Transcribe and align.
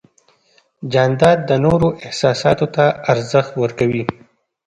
جانداد 0.91 1.39
د 1.49 1.51
نورو 1.65 1.87
احساساتو 2.05 2.65
ته 2.75 2.85
ارزښت 3.11 3.51
ورکوي. 3.63 4.03